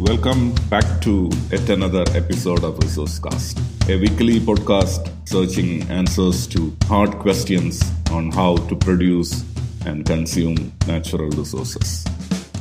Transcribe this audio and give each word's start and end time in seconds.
Welcome 0.00 0.54
back 0.70 1.02
to 1.02 1.28
yet 1.50 1.68
another 1.68 2.04
episode 2.14 2.64
of 2.64 2.78
Resourcecast, 2.78 3.90
a 3.90 3.98
weekly 3.98 4.40
podcast 4.40 5.12
searching 5.28 5.82
answers 5.90 6.46
to 6.54 6.74
hard 6.84 7.18
questions 7.18 7.82
on 8.10 8.30
how 8.32 8.56
to 8.68 8.76
produce 8.76 9.44
and 9.84 10.06
consume 10.06 10.72
natural 10.86 11.28
resources. 11.28 12.06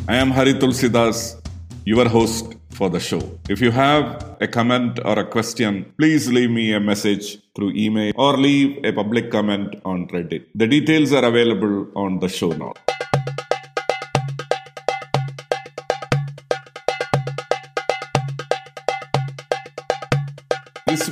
I 0.09 0.17
am 0.17 0.31
Hari 0.31 0.55
Tulsidas, 0.55 1.41
your 1.85 2.09
host 2.09 2.55
for 2.71 2.89
the 2.89 2.99
show. 2.99 3.39
If 3.47 3.61
you 3.61 3.71
have 3.71 4.35
a 4.41 4.47
comment 4.47 4.99
or 5.05 5.17
a 5.19 5.25
question, 5.25 5.93
please 5.97 6.29
leave 6.29 6.51
me 6.51 6.73
a 6.73 6.81
message 6.81 7.37
through 7.55 7.71
email 7.71 8.11
or 8.17 8.35
leave 8.35 8.83
a 8.83 8.91
public 8.91 9.31
comment 9.31 9.77
on 9.85 10.09
Reddit. 10.09 10.43
The 10.55 10.67
details 10.67 11.13
are 11.13 11.23
available 11.23 11.87
on 11.95 12.19
the 12.19 12.27
show 12.27 12.49
notes. 12.49 12.81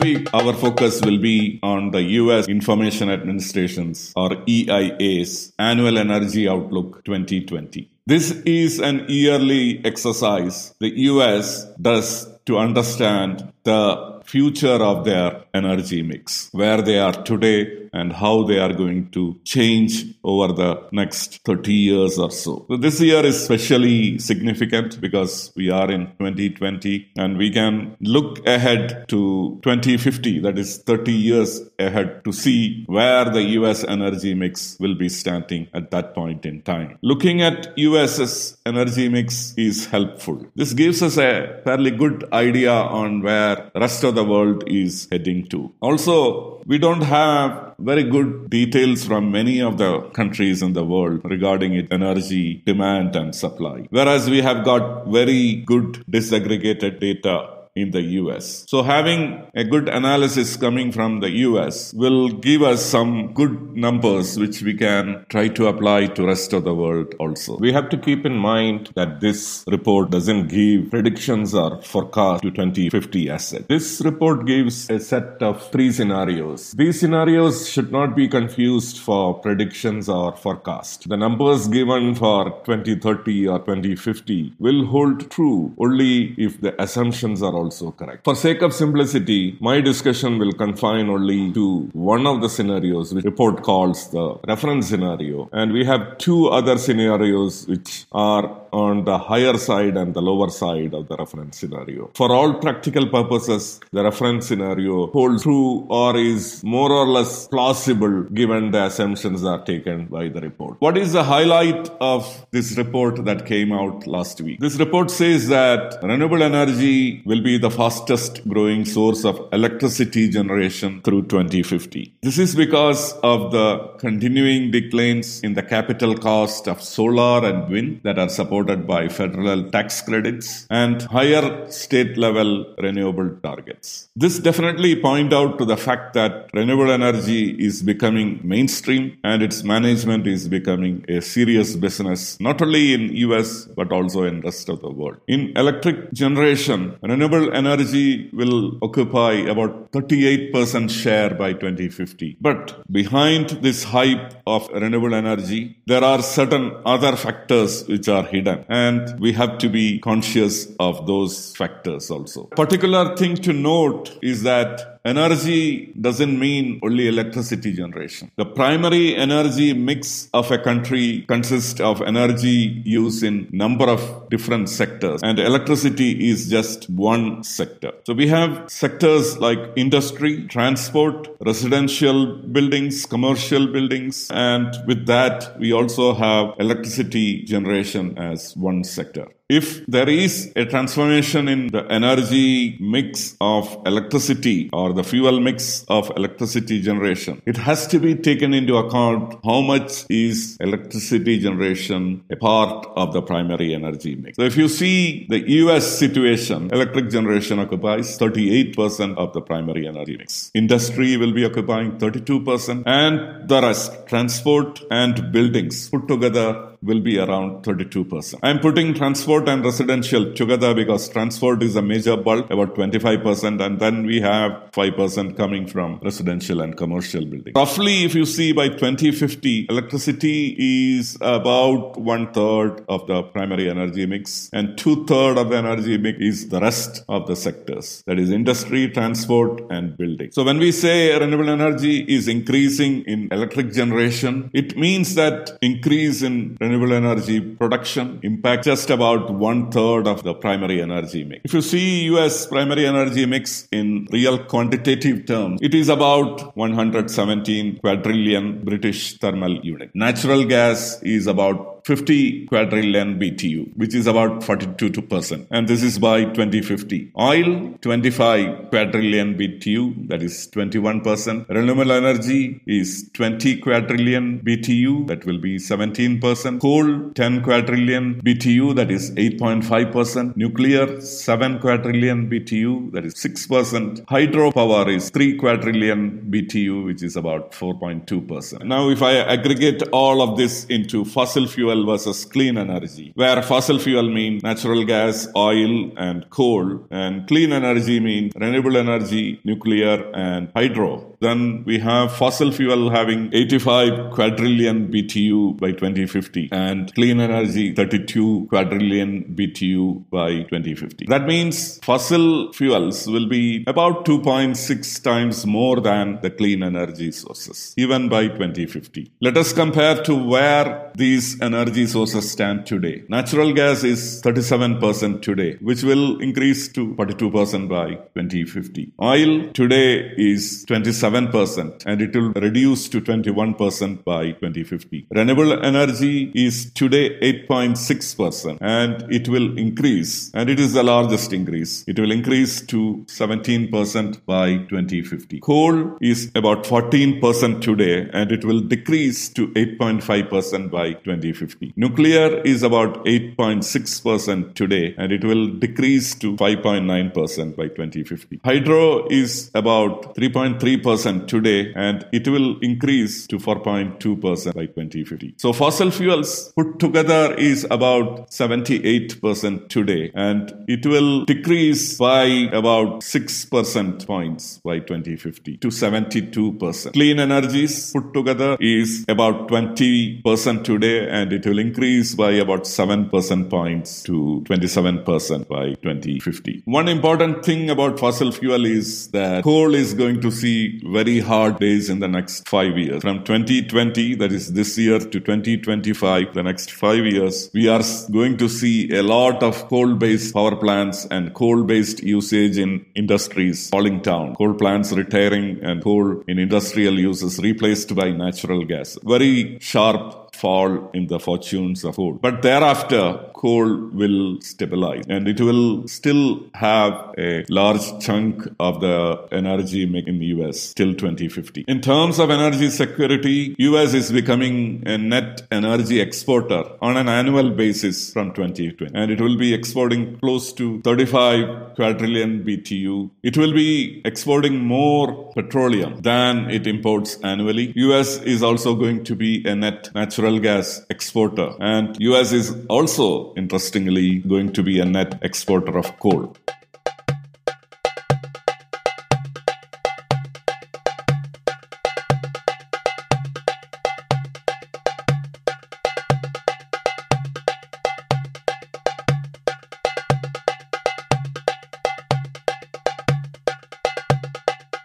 Week, 0.07 0.34
our 0.34 0.53
focus 0.53 1.02
will 1.03 1.17
be 1.17 1.59
on 1.61 1.91
the 1.91 2.02
US 2.21 2.47
Information 2.47 3.09
Administration's 3.09 4.13
or 4.16 4.30
EIA's 4.47 5.52
Annual 5.59 5.97
Energy 5.97 6.47
Outlook 6.47 7.03
2020. 7.03 7.89
This 8.05 8.31
is 8.45 8.80
an 8.80 9.05
yearly 9.09 9.81
exercise 9.83 10.73
the 10.80 10.91
US 11.11 11.66
does 11.89 12.09
to 12.45 12.57
understand 12.57 13.52
the 13.63 13.81
future 14.23 14.80
of 14.91 15.03
their 15.03 15.43
energy 15.53 16.02
mix, 16.03 16.49
where 16.53 16.81
they 16.81 16.99
are 16.99 17.17
today 17.31 17.86
and 17.97 18.13
how 18.13 18.43
they 18.43 18.59
are 18.59 18.73
going 18.73 19.09
to 19.11 19.23
change 19.43 20.05
over 20.23 20.53
the 20.53 20.71
next 20.91 21.39
30 21.45 21.73
years 21.73 22.17
or 22.17 22.31
so. 22.31 22.47
so. 22.69 22.77
This 22.77 23.01
year 23.01 23.25
is 23.25 23.35
especially 23.35 24.19
significant 24.19 24.99
because 25.01 25.51
we 25.55 25.69
are 25.69 25.89
in 25.91 26.07
2020 26.19 27.11
and 27.17 27.38
we 27.38 27.49
can 27.52 27.95
look 27.99 28.45
ahead 28.47 29.05
to 29.09 29.59
2050, 29.63 30.39
that 30.39 30.57
is 30.57 30.77
30 30.77 31.11
years 31.11 31.61
ahead, 31.80 32.23
to 32.23 32.31
see 32.31 32.85
where 32.88 33.25
the 33.25 33.44
US 33.59 33.83
energy 33.83 34.33
mix 34.33 34.77
will 34.79 34.95
be 34.95 35.09
standing 35.09 35.67
at 35.73 35.91
that 35.91 36.13
point 36.13 36.45
in 36.45 36.61
time. 36.61 36.97
Looking 37.02 37.41
at 37.41 37.77
US's 37.77 38.57
energy 38.66 39.09
mix 39.09 39.53
is 39.57 39.88
helpful. 39.88 40.45
This 40.55 40.73
gives 40.73 41.02
us 41.02 41.17
a 41.17 41.61
fairly 41.63 41.91
good 41.91 42.27
idea 42.31 42.72
on 42.72 43.22
where 43.22 43.72
rest 43.75 44.03
of 44.03 44.16
the 44.16 44.23
world 44.23 44.63
is 44.67 45.07
heading 45.11 45.47
to. 45.47 45.73
Also, 45.81 46.56
we 46.67 46.77
don't 46.77 47.01
have 47.01 47.75
very 47.79 48.03
good 48.03 48.49
details 48.49 49.05
from 49.05 49.31
many 49.31 49.61
of 49.61 49.77
the 49.77 50.01
countries 50.09 50.61
in 50.61 50.73
the 50.73 50.83
world 50.83 51.21
regarding 51.23 51.73
its 51.73 51.87
energy 51.91 52.61
demand 52.65 53.15
and 53.15 53.33
supply. 53.33 53.87
Whereas 53.89 54.29
we 54.29 54.41
have 54.41 54.65
got 54.65 55.07
very 55.07 55.63
good 55.65 56.03
disaggregated 56.11 56.99
data 56.99 57.56
in 57.81 57.92
the 57.92 58.02
US. 58.22 58.66
So 58.67 58.83
having 58.83 59.22
a 59.56 59.64
good 59.64 59.88
analysis 59.89 60.58
coming 60.58 60.92
from 60.92 61.20
the 61.20 61.31
US 61.47 61.94
will 61.94 62.30
give 62.30 62.64
us 62.64 62.84
some 62.84 63.34
good 63.34 63.56
numbers 63.86 64.38
which 64.39 64.61
we 64.61 64.73
can 64.73 65.25
try 65.30 65.47
to 65.50 65.67
apply 65.67 66.08
to 66.08 66.25
rest 66.25 66.53
of 66.53 66.64
the 66.64 66.73
world 66.73 67.14
also. 67.19 67.58
We 67.58 67.72
have 67.73 67.89
to 67.89 67.97
keep 67.97 68.25
in 68.25 68.38
mind 68.38 68.92
that 68.95 69.22
this 69.22 69.64
report 69.67 70.09
doesn't 70.09 70.47
give 70.47 70.89
predictions 70.89 71.53
or 71.53 71.81
forecast 71.81 72.44
to 72.44 72.52
2050 72.52 73.30
asset. 73.30 73.67
This 73.67 74.02
report 74.02 74.45
gives 74.45 74.89
a 74.89 75.00
set 75.00 75.41
of 75.41 75.69
three 75.72 75.91
scenarios. 75.91 76.72
These 76.72 77.00
scenarios 77.00 77.69
should 77.69 77.91
not 77.91 78.16
be 78.16 78.28
confused 78.28 78.97
for 79.00 79.39
predictions 79.39 80.09
or 80.09 80.36
forecast. 80.36 81.08
The 81.09 81.17
numbers 81.17 81.67
given 81.67 82.16
for 82.16 82.45
2030 82.66 83.47
or 83.47 83.59
2050 83.59 84.53
will 84.59 84.86
hold 84.86 85.30
true 85.30 85.73
only 85.78 86.34
if 86.38 86.59
the 86.62 86.73
assumptions 86.81 87.41
are 87.41 87.53
also 87.53 87.66
also 87.67 87.91
correct. 87.91 88.23
For 88.29 88.35
sake 88.35 88.61
of 88.67 88.73
simplicity, 88.73 89.57
my 89.59 89.77
discussion 89.81 90.39
will 90.41 90.53
confine 90.63 91.09
only 91.16 91.39
to 91.57 91.66
one 91.94 92.25
of 92.31 92.41
the 92.44 92.50
scenarios 92.55 93.13
which 93.13 93.25
report 93.31 93.63
calls 93.69 94.09
the 94.16 94.25
reference 94.51 94.88
scenario. 94.91 95.50
And 95.51 95.73
we 95.77 95.83
have 95.91 96.17
two 96.17 96.39
other 96.59 96.77
scenarios 96.77 97.67
which 97.67 97.91
are 98.11 98.44
on 98.85 99.03
the 99.09 99.17
higher 99.29 99.57
side 99.67 99.95
and 100.01 100.13
the 100.13 100.23
lower 100.29 100.49
side 100.49 100.93
of 100.93 101.07
the 101.09 101.17
reference 101.17 101.57
scenario. 101.61 102.09
For 102.19 102.29
all 102.31 102.53
practical 102.65 103.07
purposes, 103.17 103.79
the 103.91 104.03
reference 104.03 104.47
scenario 104.47 105.07
holds 105.07 105.43
true 105.43 105.85
or 105.89 106.15
is 106.17 106.63
more 106.63 106.91
or 106.91 107.07
less 107.07 107.47
plausible 107.47 108.23
given 108.41 108.71
the 108.71 108.83
assumptions 108.89 109.41
that 109.41 109.49
are 109.49 109.65
taken 109.65 110.05
by 110.17 110.27
the 110.35 110.41
report. 110.41 110.75
What 110.79 110.97
is 110.97 111.13
the 111.13 111.23
highlight 111.23 111.89
of 112.01 112.21
this 112.51 112.77
report 112.77 113.23
that 113.25 113.45
came 113.45 113.71
out 113.71 114.05
last 114.15 114.41
week? 114.41 114.59
This 114.59 114.77
report 114.77 115.09
says 115.11 115.47
that 115.47 115.97
renewable 116.03 116.44
energy 116.44 117.23
will 117.25 117.41
be 117.41 117.57
the 117.57 117.71
fastest 117.71 118.47
growing 118.47 118.85
source 118.85 119.23
of 119.25 119.35
electricity 119.51 120.29
generation 120.29 121.01
through 121.01 121.23
2050. 121.23 122.13
This 122.21 122.38
is 122.38 122.55
because 122.55 123.13
of 123.33 123.51
the 123.51 123.67
continuing 124.05 124.71
declines 124.71 125.41
in 125.41 125.53
the 125.53 125.63
capital 125.63 126.15
cost 126.15 126.67
of 126.67 126.81
solar 126.81 127.45
and 127.49 127.69
wind 127.69 128.01
that 128.03 128.19
are 128.19 128.29
supported 128.29 128.66
supported 128.67 128.88
by 128.88 129.07
federal 129.07 129.69
tax 129.75 130.01
credits 130.01 130.67
and 130.69 131.01
higher 131.03 131.69
state 131.69 132.17
level 132.17 132.50
renewable 132.85 133.29
targets. 133.44 134.09
This 134.16 134.39
definitely 134.39 134.94
point 135.07 135.33
out 135.33 135.57
to 135.59 135.66
the 135.66 135.78
fact 135.78 136.13
that 136.13 136.50
renewable 136.53 136.91
energy 136.91 137.41
is 137.67 137.81
becoming 137.81 138.29
mainstream 138.44 139.17
and 139.23 139.41
its 139.41 139.63
management 139.63 140.27
is 140.27 140.47
becoming 140.47 141.06
a 141.07 141.22
serious 141.22 141.75
business 141.75 142.39
not 142.39 142.61
only 142.61 142.94
in 142.94 143.16
US 143.27 143.66
but 143.79 143.91
also 143.91 144.23
in 144.23 144.41
rest 144.41 144.69
of 144.69 144.81
the 144.81 144.91
world. 145.00 145.17
In 145.27 145.41
electric 145.56 145.97
generation, 146.13 146.97
renewable 147.01 147.47
energy 147.53 148.29
will 148.33 148.77
occupy 148.81 149.33
about 149.53 149.91
38% 149.91 150.89
share 150.89 151.31
by 151.44 151.53
2050. 151.53 152.38
But 152.41 152.63
behind 152.91 153.50
this 153.67 153.83
hype 153.83 154.33
of 154.45 154.69
renewable 154.73 155.13
energy, 155.13 155.77
there 155.85 156.03
are 156.03 156.22
certain 156.22 156.66
other 156.85 157.16
factors 157.16 157.88
which 157.88 158.07
are 158.16 158.23
hidden 158.23 158.47
and 158.69 159.19
we 159.19 159.34
have 159.34 159.58
to 159.59 159.69
be 159.69 160.00
conscious 160.00 160.68
of 160.80 161.06
those 161.08 161.56
factors 161.56 162.09
also. 162.09 162.46
Particular 162.46 163.16
thing 163.16 163.35
to 163.38 163.53
note 163.53 164.18
is 164.22 164.44
that 164.44 164.97
Energy 165.07 165.94
doesn't 166.01 166.38
mean 166.38 166.81
only 166.84 167.07
electricity 167.07 167.72
generation. 167.72 168.29
The 168.35 168.45
primary 168.45 169.16
energy 169.16 169.72
mix 169.72 170.29
of 170.34 170.51
a 170.51 170.57
country 170.57 171.23
consists 171.29 171.79
of 171.79 172.01
energy 172.01 172.81
used 172.84 173.23
in 173.23 173.47
number 173.53 173.85
of 173.85 174.01
different 174.29 174.68
sectors 174.68 175.22
and 175.23 175.40
electricity 175.40 176.29
is 176.29 176.50
just 176.50 176.90
one 176.90 177.41
sector. 177.45 177.94
So 178.06 178.13
we 178.13 178.28
have 178.28 178.69
sectors 178.69 179.38
like 179.38 179.59
industry, 179.78 180.45
transport, 180.47 181.29
residential 181.39 182.35
buildings, 182.35 183.06
commercial 183.06 183.66
buildings 183.66 184.29
and 184.29 184.75
with 184.88 185.06
that 185.06 185.57
we 185.57 185.72
also 185.72 186.13
have 186.16 186.53
electricity 186.59 187.44
generation 187.44 188.18
as 188.18 188.57
one 188.57 188.84
sector 188.84 189.28
if 189.50 189.85
there 189.85 190.09
is 190.09 190.52
a 190.58 190.66
transformation 190.66 191.47
in 191.47 191.68
the 191.68 191.85
energy 191.90 192.78
mix 192.81 193.38
of 193.40 193.81
electricity 193.85 194.69
or 194.74 194.91
the 194.91 195.03
fuel 195.03 195.40
mix 195.40 195.85
of 195.88 196.12
electricity 196.18 196.81
generation, 196.81 197.41
it 197.46 197.56
has 197.56 197.88
to 197.88 197.97
be 197.97 198.13
taken 198.13 198.53
into 198.53 198.75
account 198.75 199.36
how 199.46 199.62
much 199.62 200.06
is 200.09 200.57
electricity 200.59 201.40
generation 201.40 202.25
a 202.30 202.36
part 202.36 202.86
of 202.97 203.13
the 203.13 203.22
primary 203.22 203.74
energy 203.74 204.16
mix. 204.16 204.36
So 204.36 204.44
if 204.44 204.57
you 204.57 204.68
see 204.68 205.25
the 205.30 205.40
US 205.62 205.97
situation, 205.97 206.69
electric 206.74 207.09
generation 207.09 207.59
occupies 207.59 208.18
38% 208.18 209.16
of 209.16 209.31
the 209.31 209.41
primary 209.41 209.88
energy 209.88 210.18
mix. 210.18 210.52
Industry 210.56 211.16
will 211.16 211.31
be 211.31 211.46
occupying 211.46 211.97
32% 211.97 212.84
and 212.86 213.47
the 213.47 213.62
rest, 213.62 214.07
transport 214.07 214.81
and 214.91 215.31
buildings 215.31 215.90
put 215.90 216.06
together 216.09 216.68
will 216.81 217.00
be 217.00 217.18
around 217.19 217.63
32%. 217.63 218.40
I'm 218.44 218.59
putting 218.59 218.94
transport 218.94 219.37
and 219.45 219.66
residential 219.66 220.34
together 220.34 220.74
because 220.74 221.10
transport 221.10 221.62
is 221.62 221.75
a 221.75 221.81
major 221.81 222.16
bulk, 222.16 222.50
about 222.50 222.75
25%, 222.75 223.62
and 223.62 223.80
then 223.80 224.06
we 224.06 224.22
have 224.22 224.51
5% 224.72 225.36
coming 225.36 225.68
from 225.68 226.00
residential 226.01 226.62
and 226.62 226.78
commercial 226.78 227.25
building. 227.25 227.54
Roughly, 227.56 228.06
if 228.06 228.16
you 228.16 228.25
see 228.25 228.54
by 228.54 228.69
2050, 228.69 229.68
electricity 229.69 230.56
is 230.98 231.18
about 231.19 232.00
one 232.00 232.31
third 232.31 232.86
of 232.88 233.06
the 233.07 233.24
primary 233.24 233.69
energy 233.69 234.06
mix, 234.06 234.50
and 234.54 234.78
two 234.78 235.06
third 235.06 235.38
of 235.38 235.50
the 235.50 235.57
energy 235.57 235.98
mix 235.98 236.19
is 236.19 236.50
the 236.50 236.62
rest 236.62 237.04
of 237.10 237.28
the 237.28 237.36
sectors. 237.36 238.04
That 238.07 238.19
is 238.19 238.31
industry, 238.31 238.90
transport, 238.90 239.62
and 239.69 239.98
building. 239.98 240.31
So 240.31 240.44
when 240.44 240.60
we 240.60 240.72
say 240.72 241.18
renewable 241.19 241.50
energy 241.50 242.00
is 242.07 242.28
increasing 242.28 243.04
in 243.04 243.28
electric 243.31 243.74
generation, 243.74 244.50
it 244.54 244.78
means 244.78 245.16
that 245.16 245.57
increase 245.62 246.22
in 246.22 246.57
renewable 246.62 246.94
energy 246.94 247.42
production 247.42 248.19
impacts 248.24 248.68
just 248.68 248.90
about 248.90 249.26
one 249.29 249.71
third 249.71 250.07
of 250.07 250.24
the 250.24 250.33
primary 250.33 250.81
energy 250.81 251.24
mix. 251.24 251.41
If 251.45 251.53
you 251.53 251.62
see 251.62 252.06
US 252.06 252.45
primary 252.45 252.85
energy 252.85 253.25
mix 253.25 253.68
in 253.71 254.07
real 254.12 254.38
quantitative 254.45 255.25
terms, 255.25 255.59
it 255.62 255.74
is 255.74 255.89
about 255.89 256.56
117 256.56 257.79
quadrillion 257.79 258.63
British 258.63 259.18
thermal 259.19 259.56
unit. 259.63 259.91
Natural 259.94 260.45
gas 260.45 261.01
is 261.03 261.27
about 261.27 261.76
50 261.88 262.48
quadrillion 262.48 263.18
BTU, 263.18 263.62
which 263.78 263.95
is 263.95 264.07
about 264.07 264.42
42%. 264.42 265.48
And 265.50 265.69
this 265.69 265.81
is 265.81 265.98
by 265.98 266.25
2050. 266.25 267.13
Oil, 267.18 267.75
25 267.80 268.69
quadrillion 268.72 269.38
BTU, 269.38 270.10
that 270.10 270.22
is 270.22 270.50
21%. 270.51 271.48
Renewable 271.48 271.94
energy 271.94 272.62
is 272.68 273.10
20 273.13 273.60
quadrillion 273.62 274.42
BTU, 274.42 275.07
that 275.07 275.25
will 275.25 275.39
be 275.39 275.56
17%. 275.56 276.60
Coal, 276.60 277.10
10 277.13 277.42
quadrillion 277.42 278.22
BTU, 278.22 278.75
that 278.75 278.92
is 278.92 279.12
8.5%. 279.12 280.36
Nuclear, 280.36 281.00
7 281.00 281.60
quadrillion 281.60 282.30
BTU, 282.30 282.92
that 282.92 283.06
is 283.06 283.13
6%. 283.13 284.04
Hydropower 284.07 284.94
is 284.94 285.10
3 285.12 285.38
quadrillion 285.38 286.30
BTU, 286.30 286.83
which 286.83 287.01
is 287.01 287.16
about 287.16 287.54
4.2%. 287.54 288.66
Now, 288.66 288.90
if 288.90 289.01
I 289.01 289.19
aggregate 289.19 289.83
all 289.94 290.22
of 290.22 290.38
this 290.38 290.66
into 290.66 291.06
fossil 291.06 291.48
fuel 291.48 291.76
versus 291.85 292.25
clean 292.25 292.57
energy, 292.57 293.12
where 293.15 293.41
fossil 293.41 293.79
fuel 293.79 294.09
mean 294.09 294.39
natural 294.44 294.83
gas, 294.83 295.27
oil, 295.35 295.91
and 295.97 296.29
coal, 296.29 296.88
and 296.91 297.27
clean 297.27 297.51
energy 297.51 298.00
mean 298.00 298.31
renewable 298.35 298.77
energy, 298.77 299.39
nuclear, 299.44 300.12
and 300.13 300.51
hydro, 300.56 301.17
then 301.19 301.64
we 301.66 301.80
have 301.80 302.16
fossil 302.16 302.52
fuel 302.52 302.92
having 302.92 303.30
85 303.34 304.12
quadrillion 304.12 304.88
BTU 304.92 305.60
by 305.60 305.72
2050 305.72 306.50
and 306.52 306.94
clean 306.94 307.19
energy 307.19 307.74
32 307.74 308.48
quadrillion 308.50 309.24
BTU 309.36 310.10
by 310.10 310.44
2050. 310.44 311.06
That 311.08 311.25
means 311.25 311.80
fossil 311.80 312.54
fuels 312.54 313.08
will 313.08 313.28
be 313.28 313.64
about 313.68 314.06
2.6 314.06 315.04
times 315.04 315.46
more 315.46 315.81
than 315.81 316.19
the 316.22 316.30
clean 316.30 316.62
energy 316.62 317.12
sources, 317.12 317.74
even 317.78 318.10
by 318.10 318.28
2050. 318.28 319.12
Let 319.22 319.38
us 319.38 319.54
compare 319.54 320.02
to 320.04 320.16
where 320.16 320.92
these 320.96 321.42
energy 321.42 321.88
sources 321.88 322.31
stand 322.31 322.66
today. 322.66 323.04
Natural 323.10 323.54
gas 323.54 323.84
is 323.84 324.22
37% 324.22 325.22
today, 325.22 325.58
which 325.62 325.84
will 325.84 326.19
increase 326.22 326.68
to 326.69 326.94
42% 326.96 327.68
by 327.68 327.96
2050. 327.96 328.94
Oil 329.02 329.52
today 329.54 330.12
is 330.18 330.66
27% 330.68 331.06
and 331.15 332.01
it 332.01 332.15
will 332.15 332.31
reduce 332.33 332.89
to 332.89 333.01
21% 333.01 334.04
by 334.04 334.31
2050. 334.31 335.07
Renewable 335.12 335.54
energy 335.63 336.31
is 336.36 336.71
today 336.71 337.19
8.6% 337.19 338.57
and 338.62 339.12
it 339.12 339.30
will 339.30 339.57
increase 339.57 340.31
and 340.33 340.50
it 340.50 340.59
is 340.59 340.74
the 340.74 340.83
largest 340.83 341.33
increase. 341.33 341.83
It 341.88 342.00
will 342.00 342.12
increase 342.12 342.62
to 342.68 343.06
17% 343.07 344.25
by 344.25 344.57
2050. 344.69 345.39
Coal 345.39 345.98
is 346.01 346.31
about 346.36 346.63
14% 346.63 347.62
today 347.62 348.09
and 348.13 348.31
it 348.31 348.44
will 348.44 348.59
decrease 348.59 349.30
to 349.30 349.48
8.5% 349.50 350.71
by 350.71 350.94
2050. 350.94 351.74
Nuclear 351.75 352.42
is 352.42 352.63
about 352.63 353.06
8.6% 353.06 354.56
today 354.56 354.95
and 354.98 355.12
it 355.12 355.24
will 355.24 355.48
decrease 355.48 356.15
to 356.15 356.36
5.9% 356.36 357.56
by 357.56 357.68
2050. 357.68 358.42
Hydro 358.44 359.07
is 359.07 359.51
about 359.54 360.15
3.3% 360.15 360.96
today 361.03 361.73
and 361.75 362.05
it 362.11 362.27
will 362.27 362.59
increase 362.59 363.27
to 363.27 363.38
4.2% 363.38 364.53
by 364.53 364.65
2050. 364.65 365.35
So 365.38 365.53
fossil 365.53 365.91
fuels 365.91 366.51
put 366.53 366.79
together 366.79 367.33
is 367.35 367.65
about 367.69 368.29
78% 368.31 369.69
today 369.69 370.11
and 370.13 370.53
it 370.67 370.85
will 370.85 371.25
decrease 371.25 371.97
by 371.97 372.23
about 372.51 373.01
6% 373.01 374.05
points 374.05 374.59
by 374.63 374.79
2050 374.79 375.57
to 375.57 375.67
72%. 375.67 376.94
Clean 376.94 377.19
energies 377.19 377.91
put 377.94 378.13
together 378.13 378.57
is 378.59 379.05
about 379.07 379.47
20% 379.49 380.63
today 380.63 381.09
and 381.09 381.33
it 381.33 381.45
will 381.45 381.59
increase 381.59 382.15
by 382.15 382.31
about 382.31 382.63
7% 382.63 383.49
points 383.49 384.03
to 384.03 384.44
27% 384.45 385.47
by 385.47 385.73
2050. 385.75 386.63
One 386.65 386.88
important 386.88 387.45
thing 387.45 387.69
about 387.69 387.99
fossil 387.99 388.31
fuel 388.31 388.65
is 388.65 389.09
that 389.11 389.44
coal 389.44 389.73
is 389.75 389.94
going 389.94 390.21
to 390.21 390.31
see 390.31 390.79
very 390.92 391.19
hard 391.19 391.60
days 391.60 391.89
in 391.89 392.00
the 392.00 392.07
next 392.07 392.48
five 392.48 392.78
years. 392.78 393.01
From 393.01 393.24
2020, 393.24 394.16
that 394.16 394.31
is 394.31 394.54
this 394.54 394.78
year, 394.78 395.00
to 395.00 395.19
2025, 395.19 396.34
the 396.34 396.44
next 396.44 396.72
five 396.72 397.06
years, 397.06 397.50
we 397.54 397.68
are 397.68 397.84
going 398.12 398.38
to 398.38 398.48
see 398.48 398.92
a 398.95 399.04
lot 399.04 399.44
of 399.44 399.68
coal 399.68 399.95
based 399.95 400.34
power 400.34 400.56
plants 400.56 401.06
and 401.12 401.34
coal 401.34 401.63
based 401.63 402.04
usage 402.04 402.57
in 402.57 402.86
industries 402.95 403.69
falling 403.69 404.00
down. 404.01 404.36
Coal 404.36 404.54
plants 404.54 404.92
retiring 404.92 405.60
and 405.63 405.84
coal 405.84 406.24
in 406.28 406.39
industrial 406.39 406.98
uses 407.00 407.40
replaced 407.40 407.94
by 407.95 408.12
natural 408.12 408.63
gas. 408.63 408.98
Very 409.04 409.57
sharp 409.60 410.36
fall 410.36 410.90
in 410.94 411.07
the 411.07 411.19
fortunes 411.19 411.83
of 411.83 411.95
coal. 411.95 412.13
But 412.13 412.42
thereafter, 412.42 413.31
coal 413.44 413.69
will 414.01 414.39
stabilize 414.42 415.06
and 415.07 415.28
it 415.28 415.39
will 415.39 415.88
still 415.88 416.24
have 416.54 416.94
a 417.18 417.45
large 417.50 417.86
chunk 418.06 418.48
of 418.60 418.81
the 418.81 418.98
energy 419.31 419.84
in 419.84 420.19
the 420.19 420.28
US 420.38 420.74
till 420.74 420.94
2050. 420.94 421.66
In 421.68 421.81
terms 421.81 422.19
of 422.19 422.30
energy 422.30 422.69
security, 422.69 423.56
US 423.60 423.94
is 423.94 424.12
becoming 424.12 424.84
a 424.86 424.98
net 424.98 425.44
energy 425.51 426.00
exporter 426.00 426.63
on 426.81 426.98
an 426.98 427.07
annual 427.07 427.50
basis 427.51 428.12
from 428.12 428.34
2020 428.34 428.92
and 428.94 429.12
it 429.12 429.22
will 429.22 429.38
be 429.38 429.54
exporting 429.54 430.18
close 430.19 430.51
to 430.54 430.81
35 430.81 431.75
quadrillion 431.75 432.44
BTU. 432.44 433.10
It 433.24 433.38
will 433.38 433.54
be 433.54 434.01
exporting 434.06 434.60
more 434.60 435.31
petroleum 435.33 436.01
than 436.01 436.50
it 436.50 436.66
imports 436.68 437.18
annually. 437.24 437.74
US 437.75 438.18
is 438.22 438.42
also 438.44 438.75
going 438.75 439.04
to 439.06 439.16
be 439.16 439.45
a 439.45 439.56
net 439.56 439.90
natural 439.94 440.40
gas 440.40 440.86
exporter. 440.90 441.50
And 441.60 441.95
US 442.00 442.31
is 442.31 442.56
also, 442.68 443.26
interestingly, 443.35 444.19
going 444.19 444.53
to 444.53 444.63
be 444.63 444.79
a 444.79 444.85
net 444.85 445.19
exporter 445.21 445.77
of 445.77 446.00
coal. 446.00 446.35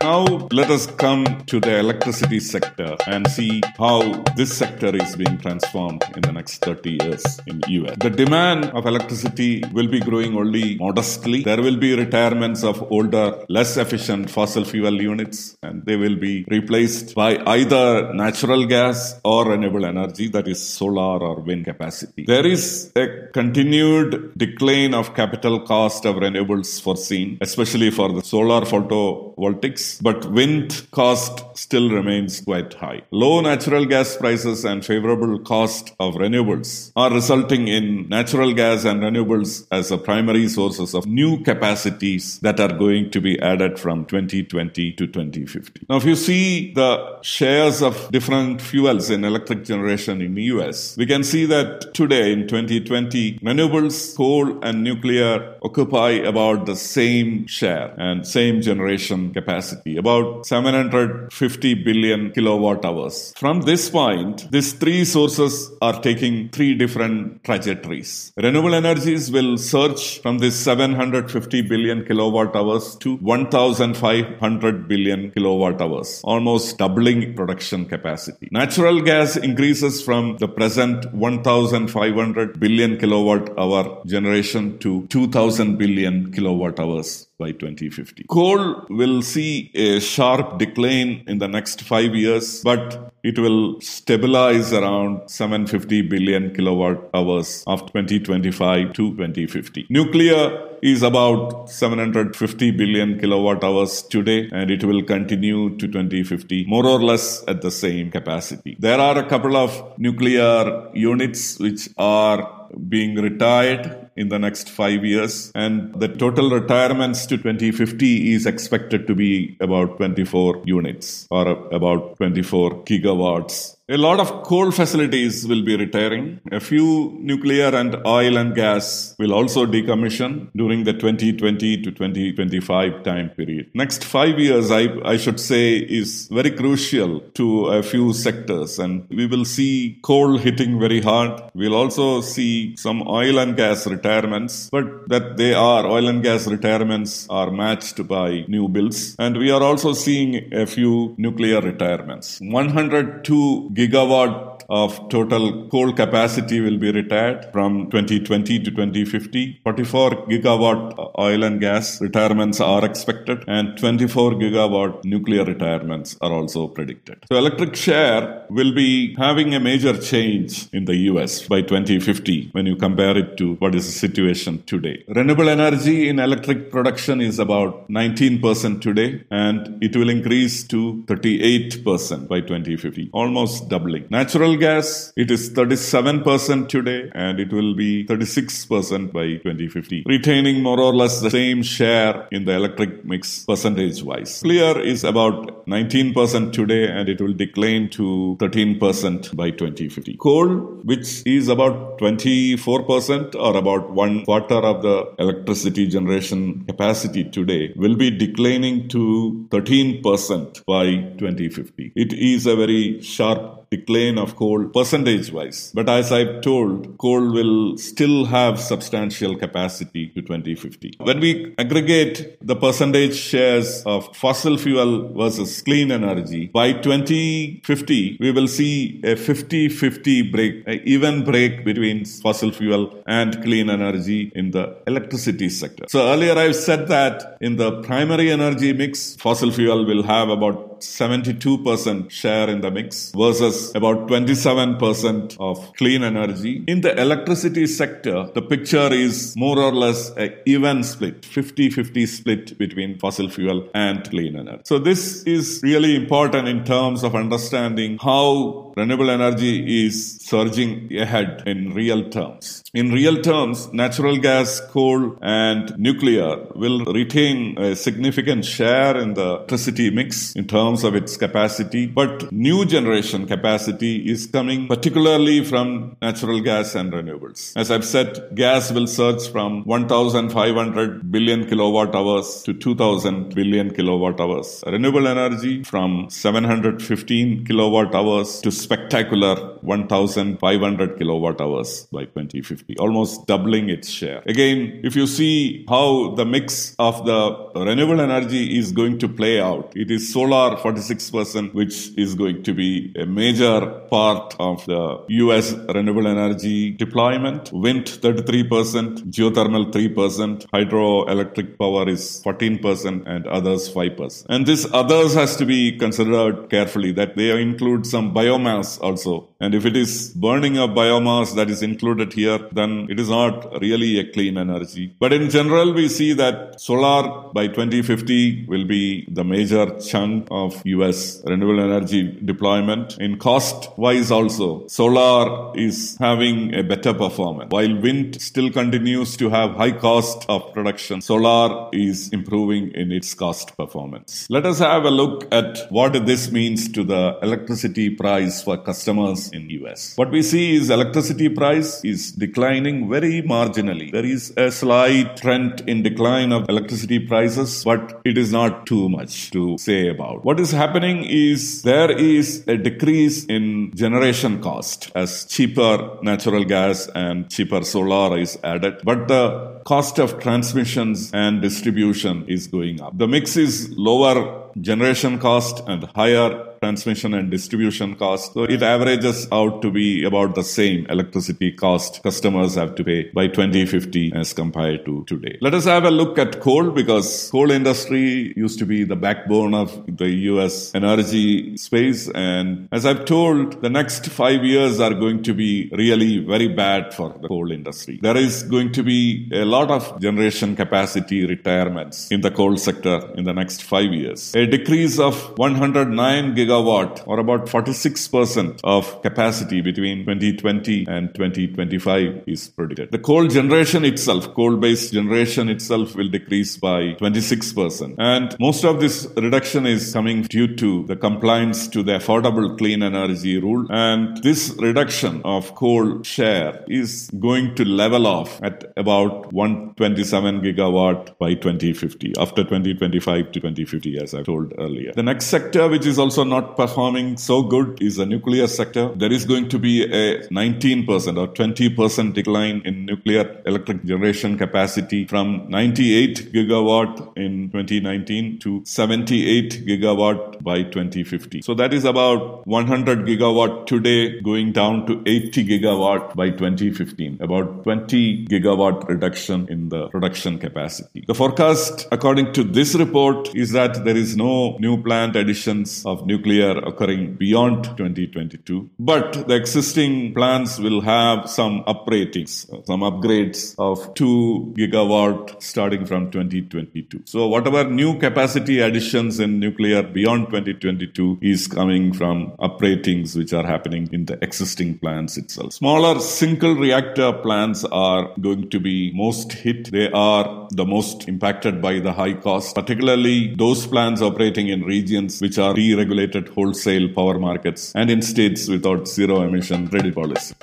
Now 0.03 0.25
let 0.51 0.69
us 0.69 0.87
come 1.03 1.25
to 1.47 1.61
the 1.61 1.79
electricity 1.79 2.41
sector 2.41 2.97
and 3.07 3.25
see 3.31 3.61
how 3.79 4.01
this 4.37 4.53
sector 4.53 4.91
is 4.97 5.15
being 5.15 5.39
transformed 5.39 6.03
in 6.17 6.23
the 6.23 6.33
next 6.33 6.65
30 6.65 6.99
years 7.01 7.25
in 7.47 7.61
US. 7.69 7.99
The 7.99 8.11
demand 8.11 8.65
of 8.79 8.85
electricity 8.87 9.63
will 9.73 9.87
be 9.87 10.01
growing 10.01 10.37
only 10.37 10.77
modestly. 10.79 11.43
There 11.45 11.63
will 11.63 11.77
be 11.77 11.95
retirements 11.95 12.65
of 12.65 12.83
older, 12.91 13.45
less 13.49 13.77
efficient 13.77 14.29
fossil 14.29 14.65
fuel 14.65 15.01
units 15.01 15.57
and 15.63 15.87
they 15.87 15.95
will 15.95 16.17
be 16.17 16.45
replaced 16.49 17.15
by 17.15 17.41
either 17.57 18.13
natural 18.13 18.67
gas 18.67 19.21
or 19.25 19.51
renewable 19.51 19.87
energy 19.87 20.27
that 20.31 20.49
is 20.49 20.61
solar 20.61 21.19
or 21.29 21.37
wind 21.43 21.65
capacity. 21.65 22.25
There 22.27 22.45
is 22.45 22.91
a 22.97 23.29
continued 23.33 24.33
decline 24.37 24.95
of 24.95 25.15
capital 25.15 25.61
cost 25.61 26.07
of 26.07 26.17
renewables 26.17 26.83
foreseen, 26.83 27.39
especially 27.41 27.93
for 27.93 28.13
the 28.13 28.25
solar 28.25 28.63
photovoltaics 28.63 29.92
but 30.01 30.31
wind 30.31 30.87
cost 30.91 31.45
still 31.57 31.91
remains 31.91 32.41
quite 32.41 32.75
high. 32.75 33.03
Low 33.11 33.41
natural 33.41 33.85
gas 33.85 34.17
prices 34.17 34.65
and 34.65 34.85
favorable 34.85 35.39
cost 35.41 35.93
of 36.01 36.15
renewables 36.15 36.93
are 36.97 37.13
resulting 37.13 37.69
in 37.69 38.09
natural 38.09 38.53
gas 38.53 38.85
and 38.85 39.01
renewables 39.03 39.67
as 39.71 39.89
the 39.89 39.99
primary 39.99 40.49
sources 40.49 40.95
of 40.95 41.07
new 41.07 41.43
capacities 41.43 42.39
that 42.41 42.61
are 42.61 42.73
going 42.77 43.11
to 43.11 43.21
be 43.21 43.41
added 43.41 43.79
from 43.79 44.05
2020 44.07 44.93
to 44.93 45.07
2050. 45.07 45.87
Now, 45.89 45.97
if 45.97 46.05
you 46.05 46.17
see 46.17 46.73
the 46.73 47.21
shares 47.23 47.83
of 47.83 48.11
different 48.11 48.61
fuels 48.61 49.11
in 49.11 49.25
electric 49.25 49.65
generation 49.65 50.21
in 50.21 50.35
the 50.35 50.45
US, 50.55 50.97
we 50.97 51.07
can 51.07 51.25
see 51.25 51.47
that 51.47 51.95
today 51.95 52.33
in 52.33 52.49
2020, 52.49 53.39
renewables, 53.39 54.17
coal, 54.17 54.63
and 54.63 54.83
nuclear 54.85 55.57
occupy 55.63 56.11
about 56.11 56.67
the 56.67 56.77
same 56.77 57.47
share 57.47 57.95
and 57.99 58.27
same 58.27 58.61
generation 58.61 59.33
capacity 59.33 59.82
about 59.87 60.47
750 60.47 61.75
billion 61.75 62.31
kilowatt 62.33 62.85
hours. 62.85 63.33
From 63.37 63.63
this 63.63 63.91
point, 63.91 64.51
these 64.51 64.73
three 64.73 65.05
sources 65.05 65.71
are 65.81 66.01
taking 66.01 66.49
three 66.51 66.75
different 66.75 67.43
trajectories. 67.45 68.33
Renewable 68.37 68.75
energies 68.75 69.31
will 69.31 69.57
surge 69.57 70.21
from 70.21 70.39
this 70.39 70.57
750 70.59 71.63
billion 71.63 72.05
kilowatt 72.05 72.55
hours 72.57 72.97
to 72.97 73.17
1,500 73.17 74.89
billion 74.89 75.31
kilowatt 75.31 75.81
hours, 75.81 76.21
almost 76.25 76.79
doubling 76.79 77.35
production 77.35 77.85
capacity. 77.87 78.49
Natural 78.51 79.01
gas 79.01 79.37
increases 79.37 80.03
from 80.03 80.37
the 80.39 80.49
present 80.49 81.13
1,500 81.13 82.59
billion 82.59 82.99
kilowatt 82.99 83.51
hour 83.59 84.03
generation 84.07 84.79
to 84.79 85.07
2,000 85.09 85.77
billion 85.77 86.33
kilowatt 86.33 86.79
hours 86.79 87.29
by 87.43 87.53
2050. 87.53 88.25
Coal 88.29 88.87
will 88.89 89.23
see 89.23 89.71
a 89.75 90.01
sharp 90.01 90.59
decline 90.59 91.25
in 91.27 91.39
the 91.39 91.49
next 91.57 91.83
five 91.93 92.15
years, 92.15 92.63
but 92.63 93.13
it 93.31 93.39
will 93.39 93.81
stabilize 93.81 94.73
around 94.73 95.29
750 95.29 96.03
billion 96.15 96.55
kilowatt 96.55 97.09
hours 97.15 97.65
of 97.67 97.81
2025 97.87 98.93
to 98.99 99.11
2050. 99.17 99.87
Nuclear 99.91 100.69
is 100.83 101.03
about 101.03 101.71
750 101.71 102.73
billion 102.73 103.19
kilowatt 103.19 103.63
hours 103.63 104.03
today 104.03 104.49
and 104.53 104.69
it 104.69 104.83
will 104.83 105.03
continue 105.05 105.77
to 105.77 105.87
2050 105.87 106.65
more 106.67 106.85
or 106.85 107.01
less 107.01 107.45
at 107.47 107.63
the 107.63 107.71
same 107.71 108.11
capacity. 108.11 108.77
There 108.81 108.99
are 108.99 109.17
a 109.19 109.29
couple 109.29 109.57
of 109.57 109.71
nuclear 109.99 110.91
units 110.93 111.61
which 111.61 111.89
are 111.97 112.69
being 112.89 113.15
retired 113.15 114.11
in 114.17 114.29
the 114.29 114.39
next 114.39 114.69
five 114.69 115.05
years. 115.05 115.53
And 115.55 115.95
the 115.99 116.09
total 116.09 116.51
retirements 116.51 117.27
to 117.27 117.37
2050 117.37 118.35
is 118.35 118.47
expected 118.47 119.07
to 119.07 119.15
be 119.15 119.57
about 119.61 119.97
24 119.97 120.63
units 120.65 121.27
or 121.31 121.49
about 121.49 122.17
24 122.17 122.85
gigawatts 122.85 123.77
a 123.89 123.99
lot 123.99 124.21
of 124.21 124.45
coal 124.45 124.71
facilities 124.71 125.47
will 125.47 125.63
be 125.63 125.77
retiring. 125.77 126.41
A 126.51 126.61
few 126.61 127.19
nuclear 127.21 127.75
and 127.75 127.95
oil 128.07 128.39
and 128.39 128.55
gas 128.55 129.15
will 129.19 129.35
also 129.35 129.67
decommission 129.67 130.51
during 130.57 130.85
the 130.85 130.93
2020 130.93 131.83
to 131.83 131.91
2025 131.91 133.03
time 133.03 133.31
period. 133.31 133.71
Next 133.75 134.05
five 134.05 134.39
years, 134.39 134.71
I, 134.71 134.85
I 135.05 135.17
should 135.19 135.39
say, 135.39 135.77
is 135.77 136.29
very 136.29 136.53
crucial 136.53 137.21
to 137.35 137.67
a 137.67 137.83
few 137.83 138.13
sectors, 138.13 138.79
and 138.79 139.07
we 139.11 139.27
will 139.27 139.45
see 139.45 139.99
coal 140.03 140.39
hitting 140.39 140.79
very 140.79 141.03
hard. 141.03 141.43
We'll 141.53 141.75
also 141.75 142.23
see 142.23 142.77
some 142.77 143.03
oil 143.07 143.39
and 143.39 143.57
gas 143.57 143.87
retirements, 144.03 144.69
but 144.71 145.09
that 145.09 145.37
they 145.37 145.53
are 145.55 145.87
oil 145.87 146.09
and 146.09 146.23
gas 146.23 146.47
retirements 146.47 147.27
are 147.31 147.51
matched 147.51 148.07
by 148.07 148.45
new 148.49 148.69
builds, 148.69 149.01
and 149.19 149.37
we 149.37 149.51
are 149.51 149.63
also 149.63 149.93
seeing 149.93 150.53
a 150.53 150.67
few 150.67 151.15
nuclear 151.19 151.61
retirements. 151.61 152.41
102 152.41 153.71
gigawatt 153.79 154.52
of 154.81 154.93
total 155.15 155.45
coal 155.73 155.93
capacity 155.93 156.59
will 156.67 156.79
be 156.85 156.91
retired 156.91 157.41
from 157.53 157.73
2020 157.91 158.59
to 158.65 158.71
2050. 158.71 159.61
44 159.65 160.11
gigawatt 160.31 160.85
oil 161.19 161.43
and 161.49 161.61
gas 161.61 162.01
retirements 162.01 162.59
are 162.61 162.85
expected 162.91 163.45
and 163.47 163.77
24 163.77 164.33
gigawatt 164.43 165.05
nuclear 165.05 165.45
retirements 165.45 166.17
are 166.23 166.33
also 166.33 166.67
predicted. 166.69 167.19
So 167.29 167.37
electric 167.37 167.77
share 167.77 168.47
will 168.49 168.73
be 168.75 169.15
having 169.17 169.55
a 169.55 169.61
major 169.61 169.95
change 170.11 170.69
in 170.73 170.87
the 170.87 170.97
US 171.11 171.47
by 171.47 171.61
2050 171.61 172.51
when 172.53 172.65
you 172.71 172.77
compare 172.77 173.17
it 173.23 173.37
to 173.41 173.55
what 173.57 173.75
is 173.75 173.85
the 173.87 173.93
situation 173.93 174.63
today. 174.73 175.05
Renewable 175.09 175.51
energy 175.51 176.09
in 176.09 176.19
electric 176.19 176.71
production 176.71 177.21
is 177.21 177.39
about 177.39 177.89
19% 177.91 178.81
today 178.81 179.23
and 179.31 179.83
it 179.83 179.95
will 179.97 180.09
increase 180.09 180.57
to 180.65 181.05
38% 181.07 182.27
by 182.33 182.41
2050, 182.41 183.11
almost 183.13 183.69
doubling. 183.69 184.07
Natural 184.09 184.57
gas, 184.63 185.13
it 185.17 185.31
is 185.31 185.51
37% 185.51 186.69
today 186.69 187.11
and 187.15 187.41
it 187.41 187.53
will 187.53 187.75
be 187.75 188.05
36% 188.07 189.13
by 189.13 189.27
2050, 189.43 190.05
retaining 190.07 190.63
more 190.63 190.81
or 190.81 190.95
less 190.95 191.21
the 191.21 191.31
same 191.31 191.63
share 191.63 192.29
in 192.31 192.45
the 192.45 192.53
electric 192.53 193.05
mix 193.05 193.45
percentage 193.45 194.03
wise. 194.03 194.41
Clear 194.41 194.79
is 194.79 195.03
about 195.03 195.67
19% 195.67 196.53
today 196.53 196.85
and 196.89 197.09
it 197.09 197.21
will 197.21 197.33
decline 197.33 197.89
to 197.91 198.37
13% 198.41 199.35
by 199.35 199.51
2050. 199.51 200.17
Coal, 200.19 200.49
which 200.93 201.23
is 201.27 201.49
about 201.49 201.99
24% 201.99 203.35
or 203.35 203.57
about 203.57 203.91
one 203.91 204.25
quarter 204.25 204.61
of 204.73 204.83
the 204.83 204.97
electricity 205.19 205.89
generation 205.89 206.65
capacity 206.67 207.25
today, 207.25 207.73
will 207.75 207.97
be 207.97 208.11
declining 208.11 208.89
to 208.89 209.47
13% 209.51 210.65
by 210.67 210.87
2050. 211.19 211.93
It 211.97 212.13
is 212.13 212.47
a 212.47 212.55
very 212.55 213.01
sharp 213.03 213.62
decline 213.77 214.19
of 214.25 214.37
coal 214.37 214.65
percentage 214.79 215.29
wise. 215.37 215.61
But 215.79 215.89
as 215.89 216.13
I've 216.19 216.41
told, 216.49 216.99
coal 216.99 217.25
will 217.39 217.79
still 217.79 218.25
have 218.37 218.61
substantial 218.73 219.37
capacity 219.45 220.09
to 220.15 220.21
2050. 220.23 220.95
When 221.11 221.21
we 221.21 221.55
aggregate 221.59 222.37
the 222.41 222.57
percentage 222.57 223.17
shares 223.17 223.83
of 223.95 224.15
fossil 224.25 224.57
fuel 224.65 224.93
versus 225.21 225.51
clean 225.63 225.91
energy, 226.01 226.43
by 226.61 226.73
2050, 226.73 228.19
we 228.21 228.31
will 228.31 228.49
see 228.49 229.01
a 229.05 229.15
50-50 229.15 230.33
break, 230.35 230.63
an 230.67 230.81
even 230.85 231.25
break 231.25 231.65
between 231.65 232.05
fossil 232.05 232.53
fuel 232.53 232.83
and 233.07 233.43
clean 233.43 233.71
energy 233.71 234.21
in 234.35 234.51
the 234.57 234.65
electricity 234.87 235.49
sector. 235.49 235.85
So 235.89 236.01
earlier 236.13 236.37
I've 236.45 236.57
said 236.57 236.89
that 236.89 237.37
in 237.41 237.57
the 237.57 237.71
primary 237.83 238.31
energy 238.31 238.73
mix, 238.73 239.17
fossil 239.17 239.51
fuel 239.51 239.85
will 239.87 240.03
have 240.03 240.29
about 240.29 240.81
72% 240.81 242.11
share 242.11 242.49
in 242.49 242.61
the 242.61 242.71
mix 242.71 243.13
versus 243.13 243.62
about 243.75 244.09
27% 244.09 245.37
of 245.39 245.73
clean 245.75 246.03
energy. 246.03 246.65
In 246.67 246.81
the 246.81 246.99
electricity 247.01 247.67
sector, 247.67 248.31
the 248.35 248.43
picture 248.43 248.93
is 248.93 249.35
more 249.37 249.59
or 249.59 249.73
less 249.73 250.11
an 250.17 250.35
even 250.47 250.83
split, 250.83 251.23
50-50 251.23 252.09
split 252.09 252.59
between 252.59 252.99
fossil 252.99 253.29
fuel 253.29 253.69
and 253.75 254.09
clean 254.11 254.37
energy. 254.37 254.63
So 254.65 254.79
this 254.79 255.23
is 255.25 255.61
really 255.63 255.95
important 255.95 256.49
in 256.49 256.65
terms 256.65 257.05
of 257.05 257.15
understanding 257.15 257.99
how 258.01 258.73
renewable 258.77 259.11
energy 259.11 259.87
is 259.87 260.19
surging 260.23 260.93
ahead 260.97 261.43
in 261.47 261.75
real 261.75 262.09
terms. 262.09 262.65
In 262.75 262.91
real 262.91 263.21
terms, 263.21 263.71
natural 263.73 264.17
gas, 264.17 264.61
coal, 264.71 265.19
and 265.21 265.79
nuclear 265.79 266.47
will 266.55 266.85
retain 266.87 267.59
a 267.59 267.77
significant 267.77 268.45
share 268.45 268.97
in 268.97 269.15
the 269.15 269.23
electricity 269.23 269.91
mix 269.91 270.35
in 270.35 270.47
terms 270.47 270.85
of 270.85 270.95
its 270.95 271.17
capacity, 271.17 271.87
but 271.87 272.33
new 272.33 272.65
generation 272.65 273.27
capacity 273.27 273.52
is 273.53 274.27
coming 274.27 274.69
particularly 274.69 275.45
from 275.45 275.97
natural 276.01 276.41
gas 276.41 276.75
and 276.75 276.93
renewables. 276.93 277.53
As 277.57 277.71
I've 277.71 277.85
said, 277.85 278.35
gas 278.35 278.73
will 278.73 278.87
surge 278.87 279.29
from 279.29 279.65
1,500 279.65 281.11
billion 281.11 281.47
kilowatt 281.47 281.95
hours 281.95 282.43
to 282.45 282.55
2,000 282.55 283.35
billion 283.35 283.75
kilowatt 283.75 284.21
hours. 284.21 284.63
Renewable 284.67 285.07
energy 285.07 285.65
from 285.65 286.09
715 286.09 287.45
kilowatt 287.45 287.95
hours 287.95 288.41
to 288.41 288.51
spectacular 288.51 289.35
1,500 289.63 290.99
kilowatt 290.99 291.41
hours 291.41 291.87
by 291.93 292.05
2050, 292.05 292.79
almost 292.79 293.27
doubling 293.27 293.69
its 293.69 293.89
share. 293.89 294.23
Again, 294.27 294.81
if 294.85 294.97
you 294.97 295.07
see 295.07 295.65
how 295.69 296.15
the 296.15 296.25
mix 296.25 296.75
of 296.79 297.05
the 297.05 297.51
renewable 297.55 298.01
energy 298.01 298.59
is 298.59 298.73
going 298.73 298.99
to 298.99 299.09
play 299.09 299.41
out, 299.41 299.73
it 299.77 299.91
is 299.91 300.13
solar 300.13 300.57
46%, 300.57 301.55
which 301.55 301.91
is 301.97 302.15
going 302.15 302.43
to 302.45 302.55
be 302.55 302.95
a 302.97 303.07
major 303.07 303.42
part 303.89 304.35
of 304.39 304.65
the 304.67 305.05
US 305.09 305.53
renewable 305.75 306.07
energy 306.07 306.71
deployment. 306.71 307.51
Wind 307.53 307.87
33%, 307.87 309.11
geothermal 309.11 309.71
3%, 309.73 310.47
hydroelectric 310.55 311.59
power 311.59 311.89
is 311.89 312.23
14%, 312.25 313.07
and 313.07 313.27
others 313.27 313.69
5%. 313.69 314.27
And 314.29 314.47
this 314.47 314.67
others 314.73 315.15
has 315.15 315.37
to 315.37 315.47
be 315.47 315.77
considered 315.77 316.49
carefully 316.51 316.93
that 316.93 317.17
they 317.17 317.41
include 317.41 317.87
some 317.87 318.15
biomass 318.15 318.81
also. 318.81 319.29
And 319.43 319.57
if 319.57 319.67
it 319.67 319.77
is 319.77 320.11
burning 320.11 320.57
of 320.57 320.71
biomass 320.71 321.35
that 321.35 321.51
is 321.51 321.63
included 321.63 322.13
here, 322.13 322.39
then 322.53 322.87
it 322.89 323.01
is 323.01 323.09
not 323.09 323.61
really 323.61 323.99
a 323.99 324.05
clean 324.13 324.39
energy. 324.39 324.95
But 325.01 325.13
in 325.13 325.31
general, 325.31 325.73
we 325.75 325.89
see 325.89 326.13
that 326.13 326.61
solar 326.61 327.33
by 327.33 327.49
2050 327.49 328.47
will 328.47 328.65
be 328.65 329.05
the 329.11 329.25
major 329.25 329.65
chunk 329.81 330.29
of 330.31 330.63
US 330.65 331.25
renewable 331.27 331.61
energy 331.61 332.17
deployment. 332.25 332.97
In 332.99 333.19
cost 333.19 333.77
wise 333.77 334.13
also, 334.13 334.69
solar 334.69 335.53
is 335.59 335.97
having 335.99 336.55
a 336.55 336.63
better 336.63 336.95
performance. 336.95 337.51
While 337.51 337.81
wind 337.81 338.23
still 338.23 338.49
continues 338.49 339.17
to 339.17 339.29
have 339.31 339.57
high 339.57 339.73
cost 339.73 340.25
of 340.29 340.53
production, 340.53 341.01
solar 341.01 341.69
is 341.73 342.11
improving 342.11 342.71
in 342.75 342.93
its 342.93 343.13
cost 343.13 343.57
performance. 343.57 344.29
Let 344.31 344.47
us 344.47 344.61
have 344.61 344.85
a 344.85 344.91
look 344.91 345.27
at 345.35 345.67
what 345.71 346.07
this 346.07 346.31
means 346.31 346.71
to 346.75 346.85
the 346.85 347.19
electricity 347.23 347.91
price 347.91 348.41
for 348.45 348.57
customers 348.57 349.32
in 349.33 349.49
US. 349.51 349.97
What 349.97 350.11
we 350.11 350.23
see 350.23 350.57
is 350.57 350.71
electricity 350.71 351.29
price 351.29 351.85
is 351.85 352.13
declining 352.13 352.89
very 352.89 353.23
marginally. 353.23 353.91
There 353.93 354.05
is 354.05 354.33
a 354.37 354.51
slight 354.51 355.17
trend 355.17 355.63
in 355.67 355.83
decline 355.83 356.33
of 356.33 356.49
electricity 356.49 356.99
prices, 356.99 357.65
but 357.65 358.01
it 358.05 358.19
is 358.19 358.33
not 358.33 358.67
too 358.67 358.89
much 358.89 359.31
to 359.33 359.57
say 359.59 359.89
about. 359.89 360.25
What 360.25 360.41
is 360.41 360.51
happening 360.51 361.05
is 361.05 361.63
there 361.63 361.91
is 361.91 362.45
a 362.47 362.57
decrease 362.57 363.25
in 363.27 363.73
generation 363.75 364.41
cost 364.43 364.91
as 364.95 365.25
cheaper 365.27 365.99
natural 366.03 366.45
gas 366.45 366.89
and 366.95 367.31
cheaper 367.31 367.65
solar 367.65 368.19
is 368.19 368.39
added, 368.43 368.81
but 368.85 369.09
the 369.09 369.61
cost 369.65 369.99
of 369.99 370.19
transmissions 370.19 371.11
and 371.13 371.41
distribution 371.41 372.25
is 372.29 372.47
going 372.47 372.81
up. 372.81 372.97
The 372.97 373.09
mix 373.09 373.37
is 373.37 373.71
lower 373.77 374.51
generation 374.61 375.19
cost 375.19 375.63
and 375.67 375.85
higher 375.95 376.53
transmission 376.63 377.13
and 377.15 377.31
distribution 377.31 377.97
cost. 377.97 378.35
So 378.35 378.45
it 378.45 378.63
averages 378.63 379.27
out 379.33 379.63
to 379.63 379.71
be 379.71 380.05
about 380.05 380.37
the 380.37 380.45
same 380.45 380.87
electricity 380.87 381.51
cost 381.51 382.03
customers 382.05 382.55
have 382.55 382.77
to 382.77 382.85
pay 382.85 383.11
by 383.11 383.27
2050 383.27 384.13
as 384.15 384.33
compared 384.33 384.85
to 384.85 385.05
today. 385.07 385.39
Let 385.41 385.55
us 385.55 385.65
have 385.65 385.85
a 385.85 385.91
look 385.91 386.19
at 386.19 386.41
coal 386.41 386.71
because 386.71 387.31
coal 387.33 387.51
industry 387.51 388.33
used 388.37 388.61
to 388.61 388.67
be 388.67 388.85
the 388.85 388.95
backbone 388.95 389.55
of 389.55 389.71
the 389.89 390.11
US 390.31 390.73
energy 390.75 391.57
space. 391.57 392.09
And 392.15 392.69
as 392.71 392.87
I've 392.87 393.05
told, 393.07 393.61
the 393.61 393.71
next 393.71 394.07
five 394.07 394.45
years 394.45 394.79
are 394.79 394.95
going 394.95 395.25
to 395.25 395.35
be 395.35 395.69
really 395.73 396.19
very 396.19 396.49
bad 396.49 396.95
for 396.95 397.09
the 397.21 397.27
coal 397.27 397.51
industry. 397.51 397.99
There 398.01 398.17
is 398.17 398.45
going 398.45 398.73
to 398.73 398.85
be 398.85 399.29
a 399.33 399.45
lot 399.45 399.71
of 399.71 400.01
generation 400.01 400.55
capacity 400.55 401.27
retirements 401.27 402.11
in 402.13 402.21
the 402.21 402.31
coal 402.31 402.57
sector 402.57 403.01
in 403.17 403.25
the 403.25 403.33
next 403.33 403.65
five 403.65 403.93
years. 403.93 404.33
Decrease 404.47 404.99
of 404.99 405.39
109 405.39 406.35
gigawatt 406.35 407.03
or 407.07 407.19
about 407.19 407.47
46% 407.47 408.61
of 408.65 409.03
capacity 409.03 409.61
between 409.61 410.05
2020 410.05 410.87
and 410.89 411.15
2025 411.15 412.25
is 412.27 412.49
predicted. 412.49 412.91
The 412.91 412.99
coal 412.99 413.27
generation 413.29 413.85
itself, 413.85 414.33
coal 414.35 414.57
based 414.57 414.93
generation 414.93 415.49
itself 415.49 415.95
will 415.95 416.09
decrease 416.09 416.57
by 416.57 416.95
26%. 416.95 417.95
And 417.99 418.37
most 418.41 418.65
of 418.65 418.81
this 418.81 419.07
reduction 419.17 419.67
is 419.67 419.93
coming 419.93 420.23
due 420.23 420.55
to 420.57 420.87
the 420.87 420.97
compliance 420.97 421.69
to 421.69 421.83
the 421.83 421.93
affordable 421.93 422.57
clean 422.57 422.83
energy 422.83 423.39
rule. 423.39 423.67
And 423.71 424.23
this 424.23 424.55
reduction 424.59 425.23
of 425.25 425.55
coal 425.55 426.03
share 426.03 426.65
is 426.69 427.11
going 427.19 427.55
to 427.57 427.65
level 427.65 428.07
off 428.07 428.41
at 428.43 428.73
about 428.77 429.33
127 429.33 430.41
gigawatt 430.41 431.19
by 431.19 431.35
2050, 431.35 432.15
after 432.19 432.43
2025 432.45 433.33
to 433.33 433.41
2050, 433.41 433.99
as 433.99 434.15
I 434.15 434.23
told 434.33 434.53
earlier. 434.59 434.93
The 434.93 435.03
next 435.03 435.27
sector, 435.27 435.69
which 435.69 435.87
is 435.87 435.99
also 435.99 436.25
not 436.25 436.57
performing 436.57 437.17
so 437.17 437.43
good 437.43 437.83
is 437.83 437.97
the 437.97 438.07
nuclear 438.07 438.47
sector. 438.47 438.85
There 439.03 439.13
is 439.13 439.25
going 439.33 439.49
to 439.55 439.59
be 439.59 439.75
a 439.85 440.05
19% 440.29 441.19
or 441.23 441.29
20% 441.29 442.15
decline 442.15 442.63
in 442.65 442.87
nuclear 442.87 443.25
electric 443.47 443.85
generation 443.85 444.39
capacity 444.39 445.07
from 445.07 445.49
98 445.49 446.33
gigawatt 446.33 447.17
in 447.17 447.51
2019 447.51 448.39
to 448.41 448.63
78 448.65 449.67
gigawatt 449.67 450.43
by 450.43 450.63
2050. 450.63 451.43
So 451.43 451.55
that 451.55 451.75
is 451.75 451.85
about 451.85 452.47
100 452.47 453.07
gigawatt 453.11 453.67
today 453.67 454.21
going 454.21 454.53
down 454.53 454.87
to 454.87 455.03
80 455.07 455.47
gigawatt 455.53 456.15
by 456.17 456.31
2015. 456.31 457.19
About 457.21 457.63
20 457.65 458.27
gigawatt 458.27 458.89
reduction 458.89 459.47
in 459.49 459.69
the 459.69 459.89
production 459.89 460.39
capacity. 460.39 461.05
The 461.07 461.15
forecast 461.15 461.87
according 461.91 462.33
to 462.35 462.45
this 462.45 462.75
report 462.75 463.35
is 463.35 463.53
that 463.53 463.85
there 463.85 463.97
is 463.97 464.17
no 464.17 464.22
new 464.23 464.83
plant 464.83 465.17
additions 465.17 465.85
of 465.87 466.07
nuclear 466.07 466.51
occurring 466.59 467.15
beyond 467.15 467.65
2022. 467.65 468.71
But 468.79 469.29
the 469.29 469.35
existing 469.35 470.15
plants 470.15 470.59
will 470.59 470.81
have 470.81 471.29
some 471.29 471.65
upratings, 471.65 472.33
some 472.67 472.81
upgrades 472.81 473.55
of 473.59 473.95
2 473.95 474.55
gigawatt 474.57 475.43
starting 475.43 475.87
from 475.87 476.11
2022. 476.11 477.03
So 477.05 477.27
whatever 477.29 477.65
new 477.65 477.99
capacity 477.99 478.61
additions 478.61 479.21
in 479.21 479.41
nuclear 479.41 479.83
beyond 479.83 480.27
2022 480.27 481.19
is 481.23 481.47
coming 481.47 481.93
from 481.93 482.33
upratings 482.39 483.17
which 483.17 483.33
are 483.33 483.47
happening 483.47 483.89
in 483.93 484.07
the 484.07 484.19
existing 484.23 484.79
plants 484.79 485.17
itself. 485.17 485.53
Smaller 485.53 486.01
single 486.01 486.55
reactor 486.55 487.13
plants 487.13 487.65
are 487.65 488.11
going 488.21 488.51
to 488.51 488.61
be 488.61 488.93
most 488.95 489.33
hit. 489.33 489.71
They 489.71 489.91
are 489.91 490.49
the 490.51 490.65
most 490.65 491.09
impacted 491.09 491.61
by 491.63 491.79
the 491.81 491.93
high 491.93 492.15
cost, 492.15 492.55
particularly 492.55 493.35
those 493.35 493.67
plants 493.67 494.01
operating 494.13 494.49
in 494.49 494.63
regions 494.63 495.21
which 495.21 495.39
are 495.39 495.55
deregulated 495.55 496.29
wholesale 496.29 496.89
power 497.01 497.19
markets 497.19 497.73
and 497.75 497.91
in 497.91 498.03
states 498.03 498.49
without 498.49 498.87
zero 498.87 499.23
emission 499.23 499.69
credit 499.69 499.95
policy. 499.95 500.35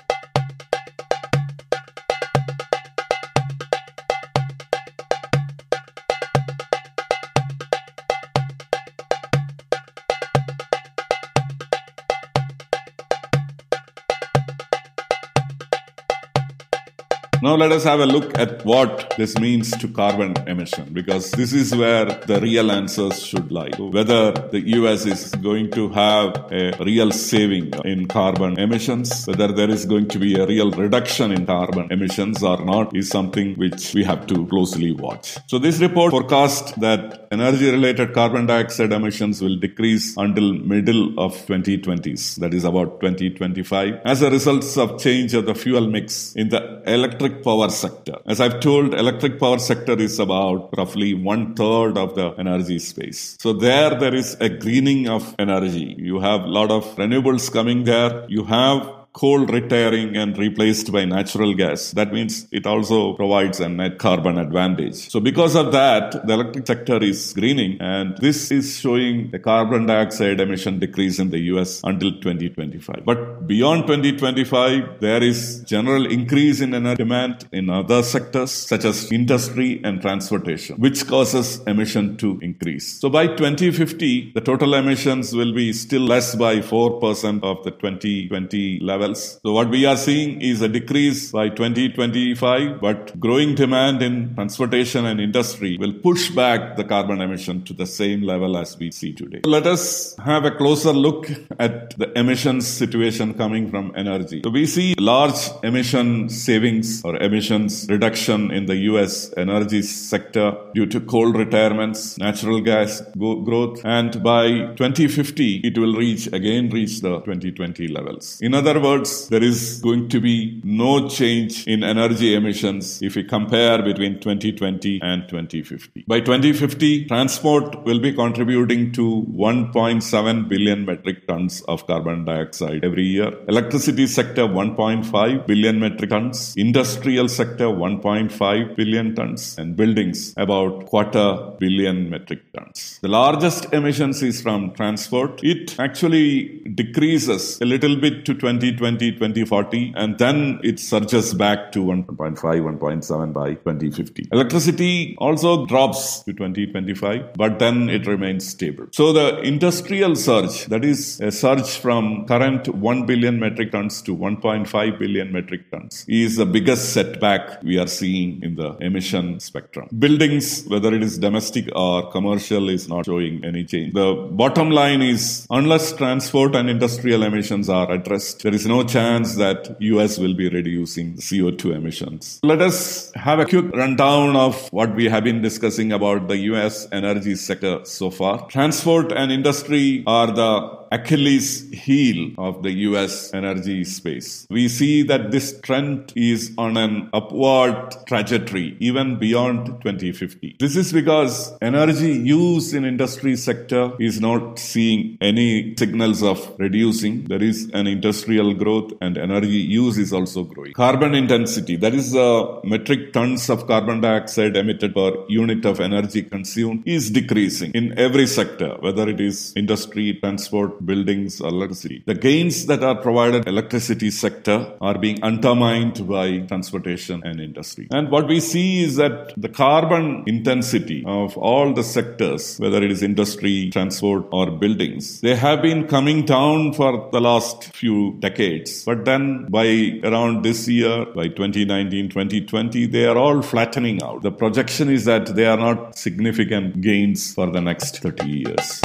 Let 17.60 17.74
us 17.74 17.84
have 17.84 18.00
a 18.00 18.06
look 18.06 18.38
at 18.40 18.64
what 18.64 19.14
this 19.18 19.38
means 19.38 19.72
to 19.80 19.88
carbon 19.90 20.34
emission 20.48 20.86
because 20.94 21.32
this 21.32 21.52
is 21.52 21.76
where 21.76 22.06
the 22.06 22.40
real 22.40 22.72
answers 22.72 23.22
should 23.22 23.52
lie. 23.52 23.72
Whether 23.78 24.32
the 24.32 24.62
US 24.78 25.06
is 25.06 25.36
going 25.36 25.70
to 25.72 25.90
have 25.90 26.38
a 26.54 26.72
real 26.86 27.12
saving 27.12 27.74
in 27.84 28.08
carbon 28.08 28.58
emissions, 28.58 29.28
whether 29.28 29.50
there 29.50 29.70
is 29.70 29.86
going 29.86 30.08
to 30.08 30.20
be 30.20 30.40
a 30.40 30.48
real 30.48 30.72
reduction 30.72 31.34
in 31.34 31.46
carbon 31.46 31.92
emissions 31.92 32.42
or 32.42 32.64
not 32.64 32.96
is 32.96 33.10
something 33.10 33.56
which 33.56 33.94
we 33.94 34.06
have 34.06 34.26
to 34.28 34.48
closely 34.48 34.94
watch. 34.94 35.38
So 35.48 35.60
this 35.60 35.82
report 35.82 36.12
forecasts 36.12 36.72
that 36.78 37.28
energy 37.30 37.70
related 37.70 38.14
carbon 38.14 38.46
dioxide 38.46 38.94
emissions 38.94 39.42
will 39.42 39.58
decrease 39.58 40.16
until 40.16 40.54
middle 40.54 41.20
of 41.20 41.36
2020s 41.48 42.38
that 42.38 42.54
is 42.54 42.64
about 42.64 43.02
2025 43.02 44.00
as 44.06 44.22
a 44.22 44.30
result 44.30 44.64
of 44.78 44.98
change 44.98 45.34
of 45.34 45.46
the 45.46 45.54
fuel 45.54 45.88
mix 45.88 46.34
in 46.36 46.48
the 46.48 46.82
electric 46.88 47.44
power 47.50 47.70
sector. 47.70 48.18
As 48.26 48.40
I've 48.40 48.60
told, 48.60 48.94
electric 48.94 49.40
power 49.40 49.60
sector 49.70 49.96
is 50.08 50.20
about 50.20 50.78
roughly 50.78 51.14
one 51.32 51.56
third 51.56 51.98
of 51.98 52.16
the 52.16 52.28
energy 52.44 52.80
space. 52.80 53.38
So 53.40 53.54
there, 53.54 53.92
there 54.04 54.14
is 54.14 54.36
a 54.40 54.50
greening 54.50 55.08
of 55.10 55.36
energy. 55.40 55.96
You 55.98 56.20
have 56.20 56.42
a 56.44 56.52
lot 56.60 56.70
of 56.70 56.84
renewables 56.96 57.52
coming 57.52 57.84
there. 57.86 58.26
You 58.28 58.44
have 58.46 58.99
coal 59.14 59.46
retiring 59.46 60.16
and 60.16 60.38
replaced 60.38 60.92
by 60.92 61.04
natural 61.06 61.54
gas. 61.54 61.92
That 61.92 62.14
means 62.14 62.48
it 62.52 62.66
also 62.66 63.14
provides 63.14 63.60
a 63.60 63.68
net 63.68 63.98
carbon 63.98 64.38
advantage. 64.38 65.10
So 65.10 65.20
because 65.20 65.56
of 65.56 65.72
that, 65.72 66.26
the 66.28 66.34
electric 66.34 66.68
sector 66.68 67.02
is 67.04 67.34
greening 67.34 67.82
and 67.82 68.18
this 68.18 68.52
is 68.52 68.80
showing 68.80 69.32
a 69.34 69.40
carbon 69.40 69.88
dioxide 69.88 70.40
emission 70.40 70.80
decrease 70.80 71.20
in 71.20 71.32
the 71.32 71.40
US 71.54 71.82
until 71.84 72.12
2025. 72.12 73.04
But 73.06 73.48
beyond 73.48 73.88
2025, 73.88 75.00
there 75.00 75.24
is 75.24 75.64
general 75.66 76.06
increase 76.06 76.62
in 76.62 76.74
energy 76.74 76.98
demand 76.98 77.48
in 77.52 77.70
other 77.70 78.04
sectors 78.04 78.52
such 78.52 78.86
as 78.86 79.12
industry 79.12 79.82
and 79.84 80.02
transportation, 80.02 80.78
which 80.78 81.08
causes 81.08 81.62
emission 81.66 82.16
to 82.18 82.40
increase. 82.42 83.00
So 83.00 83.10
by 83.10 83.28
2050, 83.28 84.34
the 84.34 84.42
total 84.42 84.76
emissions 84.76 85.34
will 85.34 85.54
be 85.54 85.74
still 85.74 86.02
less 86.02 86.36
by 86.36 86.58
4% 86.58 87.44
of 87.44 87.64
the 87.64 87.72
2020 87.72 88.80
level 88.82 88.99
So 89.44 89.54
what 89.54 89.70
we 89.70 89.86
are 89.86 89.96
seeing 89.98 90.42
is 90.42 90.62
a 90.62 90.68
decrease 90.68 91.32
by 91.32 91.50
2025, 91.50 92.82
but 92.82 93.18
growing 93.20 93.56
demand 93.56 94.02
in 94.02 94.36
transportation 94.36 95.06
and 95.06 95.22
industry 95.22 95.78
will 95.80 95.94
push 95.94 96.30
back 96.32 96.76
the 96.76 96.84
carbon 96.84 97.22
emission 97.22 97.64
to 97.64 97.74
the 97.74 97.86
same 97.86 98.24
level 98.24 98.58
as 98.58 98.78
we 98.78 98.92
see 98.92 99.14
today. 99.14 99.42
Let 99.46 99.68
us 99.68 100.16
have 100.18 100.44
a 100.44 100.52
closer 100.52 100.92
look 100.92 101.30
at 101.60 101.98
the 101.98 102.12
emissions 102.20 102.68
situation 102.68 103.34
coming 103.36 103.70
from 103.70 103.94
energy. 103.96 104.42
So 104.44 104.50
we 104.50 104.66
see 104.66 104.96
large 105.00 105.40
emission 105.64 106.28
savings 106.30 107.02
or 107.06 107.16
emissions 107.18 107.88
reduction 107.90 108.52
in 108.52 108.66
the 108.66 108.76
US 108.92 109.34
energy 109.38 109.82
sector 109.82 110.58
due 110.76 110.88
to 110.88 111.00
coal 111.00 111.32
retirements, 111.32 112.18
natural 112.18 112.60
gas 112.60 113.02
go- 113.18 113.42
growth, 113.42 113.80
and 113.86 114.22
by 114.22 114.50
2050 114.76 115.62
it 115.64 115.78
will 115.78 115.96
reach 115.96 116.28
again 116.28 116.70
reach 116.70 117.00
the 117.02 117.20
2020 117.22 117.88
levels. 117.88 118.40
In 118.42 118.54
other 118.54 118.80
words, 118.80 118.89
there 118.98 119.44
is 119.44 119.80
going 119.82 120.10
to 120.10 120.20
be 120.20 120.62
no 120.64 121.08
change 121.08 121.68
in 121.68 121.84
energy 121.84 122.36
emissions 122.36 123.02
if 123.02 123.16
we 123.16 123.24
compare 123.24 123.82
between 123.82 124.20
2020 124.20 125.00
and 125.02 125.28
2050. 125.28 126.06
By 126.08 126.20
2050, 126.20 127.06
transport 127.06 127.84
will 127.86 128.00
be 128.00 128.14
contributing 128.14 128.92
to 128.94 129.26
1.7 129.32 130.50
billion 130.50 130.86
metric 130.86 131.28
tons 131.28 131.62
of 131.64 131.86
carbon 131.88 132.26
dioxide 132.26 132.84
every 132.84 133.04
year. 133.04 133.32
Electricity 133.48 134.08
sector 134.08 134.44
1.5 134.44 135.48
billion 135.48 135.80
metric 135.80 136.10
tons. 136.10 136.54
Industrial 136.58 137.28
sector 137.28 137.66
1.5 137.66 138.76
billion 138.76 139.16
tons. 139.16 139.58
And 139.58 139.76
buildings 139.76 140.34
about 140.38 140.86
quarter 140.88 141.54
billion 141.60 142.10
metric 142.10 142.42
tons. 142.54 143.00
The 143.02 143.08
largest 143.08 143.74
emissions 143.74 144.22
is 144.24 144.42
from 144.42 144.74
transport. 144.74 145.40
It 145.44 145.80
actually 145.80 146.60
decreases 146.82 147.60
a 147.62 147.66
little 147.66 147.96
bit 147.96 148.26
to 148.26 148.34
20 148.34 148.72
2020, 148.80 149.12
2040, 149.12 149.94
and 149.96 150.18
then 150.18 150.60
it 150.64 150.80
surges 150.80 151.34
back 151.34 151.72
to 151.74 151.80
1.5, 151.80 152.38
1.7 152.38 153.34
by 153.34 153.54
2050. 153.54 154.30
Electricity 154.32 155.16
also 155.20 155.66
drops 155.66 156.24
to 156.24 156.34
2025, 156.34 157.34
but 157.36 157.60
then 157.60 157.90
it 157.90 158.08
remains 158.08 158.48
stable. 158.48 158.88
So 158.92 159.12
the 159.14 159.40
industrial 159.42 160.16
surge, 160.16 160.66
that 160.66 160.86
is 160.86 161.20
a 161.20 161.32
surge 161.32 161.78
from 161.78 162.26
current 162.26 162.68
1 162.70 163.06
billion 163.06 163.40
metric 163.40 163.72
tons 163.72 164.02
to 164.04 164.16
1.5 164.16 165.00
billion 165.00 165.32
metric 165.32 165.70
tons, 165.72 166.06
is 166.08 166.38
the 166.38 166.46
biggest 166.46 166.94
setback 166.94 167.62
we 167.64 167.78
are 167.78 167.88
seeing 167.88 168.42
in 168.42 168.56
the 168.56 168.78
emission 168.78 169.40
spectrum. 169.40 169.88
Buildings, 169.98 170.66
whether 170.68 170.94
it 170.94 171.04
is 171.04 171.18
domestic 171.18 171.70
or 171.76 172.10
commercial, 172.12 172.70
is 172.70 172.88
not 172.88 173.06
showing 173.06 173.44
any 173.44 173.66
change. 173.66 173.94
The 173.94 174.14
bottom 174.32 174.72
line 174.72 175.02
is 175.02 175.46
unless 175.50 175.92
transport 175.94 176.56
and 176.56 176.70
industrial 176.70 177.24
emissions 177.24 177.70
are 177.70 177.92
addressed, 177.92 178.44
there 178.44 178.54
is 178.54 178.66
no 178.70 178.84
chance 178.84 179.36
that 179.36 179.76
US 179.80 180.18
will 180.18 180.36
be 180.36 180.48
reducing 180.48 181.16
CO2 181.16 181.76
emissions. 181.76 182.40
Let 182.44 182.62
us 182.62 183.12
have 183.16 183.40
a 183.40 183.46
quick 183.46 183.74
rundown 183.74 184.36
of 184.36 184.72
what 184.72 184.96
we 184.96 185.06
have 185.06 185.24
been 185.24 185.42
discussing 185.42 185.92
about 185.92 186.28
the 186.28 186.38
US 186.52 186.88
energy 186.92 187.36
sector 187.36 187.80
so 187.84 188.12
far. 188.12 188.48
Transport 188.48 189.12
and 189.12 189.32
industry 189.32 190.04
are 190.06 190.28
the 190.28 190.52
Achilles 190.92 191.70
heel 191.72 192.32
of 192.38 192.64
the 192.64 192.72
US 192.88 193.34
energy 193.34 193.84
space. 193.84 194.48
We 194.50 194.68
see 194.68 195.04
that 195.04 195.32
this 195.32 195.60
trend 195.62 196.14
is 196.16 196.52
on 196.58 196.78
an 196.78 197.10
upward 197.14 197.96
trajectory 198.08 198.76
even 198.80 199.20
beyond 199.20 199.68
2050. 199.84 200.58
This 200.60 200.76
is 200.76 200.92
because 200.92 201.54
energy 201.62 202.14
use 202.14 202.74
in 202.74 202.86
industry 202.86 203.36
sector 203.36 203.92
is 204.00 204.20
not 204.20 204.58
seeing 204.58 205.18
any 205.22 205.76
signals 205.78 206.24
of 206.24 206.56
reducing. 206.58 207.26
There 207.26 207.44
is 207.44 207.70
an 207.74 207.88
industrial 207.88 208.54
growth 208.54 208.94
and 209.02 209.18
energy 209.18 209.62
use 209.80 209.98
is 209.98 210.12
also 210.12 210.44
growing. 210.44 210.74
Carbon 210.74 211.14
intensity, 211.14 211.76
that 211.78 211.94
is 211.94 212.12
the 212.12 212.62
metric 212.64 213.14
tons 213.14 213.50
of 213.50 213.68
carbon 213.68 214.02
dioxide 214.02 214.58
emitted 214.58 214.94
per 214.96 215.12
unit 215.28 215.66
of 215.66 215.80
energy 215.80 216.24
consumed 216.24 216.84
is 216.88 217.12
decreasing 217.12 217.72
in 217.74 217.98
every 217.98 218.26
sector, 218.26 218.76
whether 218.80 219.08
it 219.08 219.20
is 219.20 219.54
industry, 219.56 220.18
transport, 220.22 220.79
buildings, 220.86 221.40
electricity. 221.40 222.04
The 222.06 222.14
gains 222.14 222.66
that 222.68 222.84
are 222.84 222.96
provided 222.96 223.48
electricity 223.48 224.12
sector 224.12 224.74
are 224.82 224.98
being 224.98 225.22
undermined 225.24 226.08
by 226.08 226.40
transportation 226.40 227.22
and 227.24 227.40
industry. 227.40 227.88
And 227.92 228.10
what 228.10 228.28
we 228.28 228.40
see 228.40 228.84
is 228.84 228.96
that 228.98 229.34
the 229.38 229.50
carbon 229.50 230.24
intensity 230.28 231.04
of 231.06 231.38
all 231.38 231.74
the 231.74 231.84
sectors, 231.84 232.58
whether 232.60 232.84
it 232.84 232.92
is 232.92 233.04
industry, 233.04 233.70
transport, 233.72 234.28
or 234.32 234.52
buildings, 234.52 235.22
they 235.22 235.36
have 235.36 235.62
been 235.62 235.88
coming 235.88 236.26
down 236.26 236.74
for 236.74 237.10
the 237.12 237.22
last 237.22 237.66
few 237.76 238.18
decades. 238.20 238.84
But 238.86 239.06
then 239.06 239.46
by 239.50 240.00
around 240.04 240.44
this 240.44 240.68
year, 240.68 241.06
by 241.16 241.28
2019, 241.28 242.10
2020, 242.10 242.86
they 242.88 243.06
are 243.06 243.18
all 243.18 243.42
flattening 243.42 244.02
out. 244.04 244.22
The 244.22 244.32
projection 244.32 244.90
is 244.90 245.06
that 245.06 245.36
they 245.36 245.46
are 245.46 245.58
not 245.58 245.98
significant 245.98 246.82
gains 246.82 247.34
for 247.34 247.50
the 247.52 247.62
next 247.62 248.00
30 248.00 248.28
years. 248.28 248.82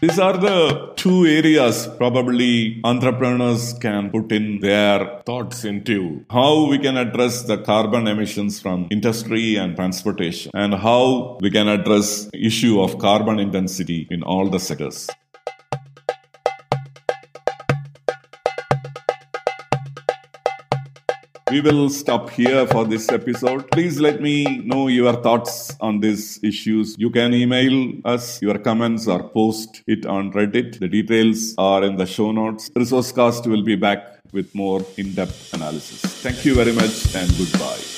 These 0.00 0.20
are 0.20 0.36
the 0.36 0.92
two 0.94 1.26
areas 1.26 1.88
probably 1.96 2.80
entrepreneurs 2.84 3.72
can 3.72 4.10
put 4.10 4.30
in 4.30 4.60
their 4.60 5.22
thoughts 5.26 5.64
into 5.64 6.24
how 6.30 6.66
we 6.66 6.78
can 6.78 6.96
address 6.96 7.42
the 7.42 7.58
carbon 7.58 8.06
emissions 8.06 8.60
from 8.60 8.86
industry 8.92 9.56
and 9.56 9.74
transportation 9.74 10.52
and 10.54 10.74
how 10.74 11.36
we 11.40 11.50
can 11.50 11.66
address 11.66 12.30
issue 12.32 12.80
of 12.80 12.98
carbon 12.98 13.40
intensity 13.40 14.06
in 14.08 14.22
all 14.22 14.48
the 14.48 14.60
sectors. 14.60 15.08
We 21.50 21.62
will 21.62 21.88
stop 21.88 22.28
here 22.28 22.66
for 22.66 22.84
this 22.84 23.08
episode. 23.08 23.70
Please 23.70 23.98
let 23.98 24.20
me 24.20 24.58
know 24.58 24.88
your 24.88 25.14
thoughts 25.22 25.74
on 25.80 26.00
these 26.00 26.38
issues. 26.44 26.94
You 26.98 27.10
can 27.10 27.32
email 27.32 27.94
us 28.04 28.42
your 28.42 28.58
comments 28.58 29.08
or 29.08 29.22
post 29.30 29.82
it 29.86 30.04
on 30.04 30.30
Reddit. 30.32 30.78
The 30.78 30.88
details 30.88 31.54
are 31.56 31.82
in 31.84 31.96
the 31.96 32.04
show 32.04 32.32
notes. 32.32 32.68
Resourcecast 32.70 33.46
will 33.46 33.62
be 33.62 33.76
back 33.76 34.18
with 34.32 34.54
more 34.54 34.84
in 34.98 35.14
depth 35.14 35.54
analysis. 35.54 36.02
Thank 36.22 36.44
you 36.44 36.54
very 36.54 36.72
much 36.72 37.14
and 37.14 37.30
goodbye. 37.38 37.97